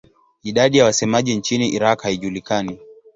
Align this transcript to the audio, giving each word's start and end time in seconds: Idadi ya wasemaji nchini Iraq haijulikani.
Idadi 0.43 0.77
ya 0.77 0.85
wasemaji 0.85 1.35
nchini 1.35 1.69
Iraq 1.69 2.01
haijulikani. 2.03 2.79